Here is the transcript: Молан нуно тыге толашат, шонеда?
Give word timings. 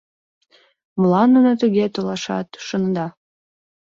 Молан 0.99 1.27
нуно 1.35 1.51
тыге 1.61 1.85
толашат, 1.93 2.47
шонеда? 2.67 3.07